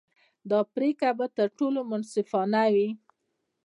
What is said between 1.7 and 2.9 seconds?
منصفانه وي.